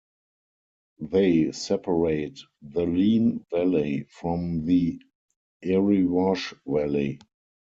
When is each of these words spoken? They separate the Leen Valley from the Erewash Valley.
They 1.01 1.51
separate 1.51 2.39
the 2.63 2.87
Leen 2.87 3.45
Valley 3.51 4.05
from 4.09 4.65
the 4.65 4.99
Erewash 5.63 6.55
Valley. 6.65 7.19